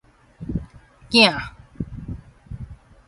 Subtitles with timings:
[1.11, 1.37] 囝